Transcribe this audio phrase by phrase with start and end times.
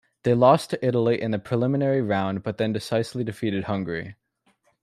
[0.23, 4.15] They lost to Italy in the preliminary round but then decisively defeated Hungary.